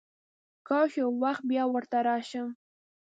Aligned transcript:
کاش 0.67 0.91
یو 1.01 1.09
وخت 1.23 1.43
بیا 1.49 1.63
ورته 1.69 1.97
راشم. 2.07 2.47